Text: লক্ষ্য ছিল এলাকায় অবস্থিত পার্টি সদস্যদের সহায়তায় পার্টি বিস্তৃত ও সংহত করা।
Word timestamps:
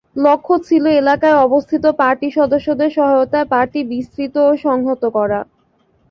লক্ষ্য 0.17 0.53
ছিল 0.67 0.85
এলাকায় 1.01 1.37
অবস্থিত 1.39 1.83
পার্টি 1.99 2.27
সদস্যদের 2.31 2.89
সহায়তায় 2.97 3.47
পার্টি 3.47 3.79
বিস্তৃত 3.91 4.35
ও 4.43 4.51
সংহত 4.65 5.03
করা। 5.17 5.39